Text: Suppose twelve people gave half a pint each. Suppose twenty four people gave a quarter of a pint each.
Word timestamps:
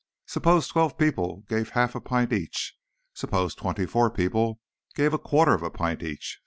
Suppose 0.25 0.67
twelve 0.67 0.97
people 0.97 1.43
gave 1.47 1.69
half 1.69 1.93
a 1.93 2.01
pint 2.01 2.33
each. 2.33 2.73
Suppose 3.13 3.53
twenty 3.53 3.85
four 3.85 4.09
people 4.09 4.59
gave 4.95 5.13
a 5.13 5.19
quarter 5.19 5.53
of 5.53 5.61
a 5.61 5.69
pint 5.69 6.01
each. 6.01 6.39